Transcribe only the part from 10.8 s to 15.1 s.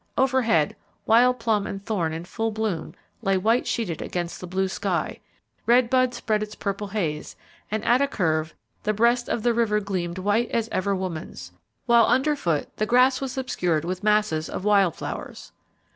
woman's; while underfoot the grass was obscured with masses of wild